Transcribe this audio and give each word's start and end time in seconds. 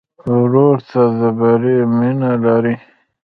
ورور 0.37 0.77
ته 0.89 1.01
د 1.19 1.21
بری 1.39 1.77
مینه 1.97 2.31
لرې. 2.43 2.75